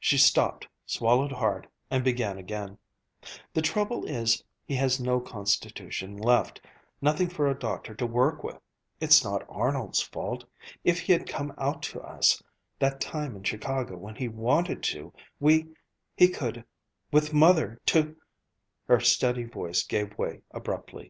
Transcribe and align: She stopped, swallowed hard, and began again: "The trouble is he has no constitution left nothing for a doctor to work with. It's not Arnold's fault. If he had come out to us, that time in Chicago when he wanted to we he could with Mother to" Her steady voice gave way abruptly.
She 0.00 0.18
stopped, 0.18 0.66
swallowed 0.84 1.30
hard, 1.30 1.68
and 1.92 2.02
began 2.02 2.38
again: 2.38 2.76
"The 3.54 3.62
trouble 3.62 4.04
is 4.04 4.42
he 4.64 4.74
has 4.74 4.98
no 4.98 5.20
constitution 5.20 6.16
left 6.16 6.60
nothing 7.00 7.28
for 7.28 7.46
a 7.48 7.56
doctor 7.56 7.94
to 7.94 8.04
work 8.04 8.42
with. 8.42 8.58
It's 9.00 9.22
not 9.22 9.46
Arnold's 9.48 10.02
fault. 10.02 10.44
If 10.82 10.98
he 10.98 11.12
had 11.12 11.28
come 11.28 11.54
out 11.56 11.82
to 11.84 12.00
us, 12.00 12.42
that 12.80 13.00
time 13.00 13.36
in 13.36 13.44
Chicago 13.44 13.96
when 13.96 14.16
he 14.16 14.26
wanted 14.26 14.82
to 14.90 15.12
we 15.38 15.68
he 16.16 16.26
could 16.26 16.64
with 17.12 17.32
Mother 17.32 17.80
to" 17.86 18.16
Her 18.88 18.98
steady 18.98 19.44
voice 19.44 19.84
gave 19.86 20.18
way 20.18 20.42
abruptly. 20.50 21.08